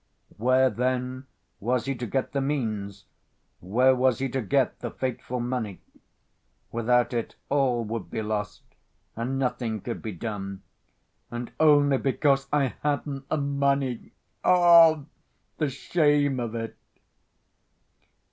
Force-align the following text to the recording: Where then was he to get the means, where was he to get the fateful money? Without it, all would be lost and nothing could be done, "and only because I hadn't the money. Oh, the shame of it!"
Where 0.37 0.71
then 0.71 1.27
was 1.59 1.85
he 1.85 1.93
to 1.93 2.07
get 2.07 2.31
the 2.31 2.41
means, 2.41 3.05
where 3.59 3.93
was 3.95 4.17
he 4.17 4.29
to 4.29 4.41
get 4.41 4.79
the 4.79 4.89
fateful 4.89 5.39
money? 5.39 5.79
Without 6.71 7.13
it, 7.13 7.35
all 7.49 7.83
would 7.83 8.09
be 8.09 8.23
lost 8.23 8.63
and 9.15 9.37
nothing 9.37 9.79
could 9.79 10.01
be 10.01 10.13
done, 10.13 10.63
"and 11.29 11.51
only 11.59 11.99
because 11.99 12.47
I 12.51 12.73
hadn't 12.81 13.29
the 13.29 13.37
money. 13.37 14.11
Oh, 14.43 15.05
the 15.59 15.69
shame 15.69 16.39
of 16.39 16.55
it!" 16.55 16.75